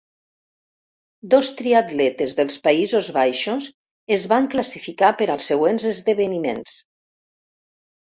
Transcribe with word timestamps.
Dos 1.33 1.49
triatletes 1.59 2.33
dels 2.41 2.57
Països 2.65 3.11
Baixos 3.19 3.69
es 4.19 4.27
van 4.35 4.51
classificar 4.57 5.15
per 5.23 5.31
als 5.37 5.55
següents 5.55 5.89
esdeveniments. 5.95 6.85